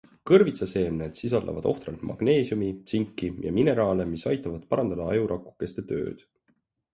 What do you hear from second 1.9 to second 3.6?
magneesiumi, tsinki ja